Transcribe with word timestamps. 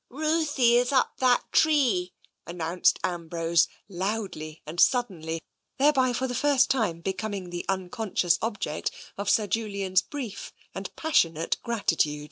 "Ruthie 0.09 0.77
is 0.77 0.91
up 0.91 1.17
that 1.19 1.43
tree," 1.51 2.15
announced 2.47 2.97
Ambrose 3.03 3.67
loudly 3.87 4.63
and 4.65 4.79
suddenly, 4.81 5.43
thereby 5.77 6.11
for 6.11 6.25
the 6.27 6.33
first 6.33 6.71
time 6.71 7.03
becom 7.03 7.35
ing 7.35 7.49
the 7.51 7.67
unconscious 7.69 8.39
object 8.41 8.89
of 9.15 9.29
Sir 9.29 9.45
Julian's 9.45 10.01
brief 10.01 10.53
and 10.73 10.89
passionate 10.95 11.57
gratitude. 11.61 12.19